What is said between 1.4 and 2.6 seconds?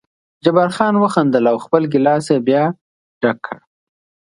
او خپل ګیلاس یې